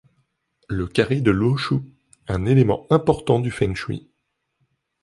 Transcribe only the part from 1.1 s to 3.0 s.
de Luo Shu un élément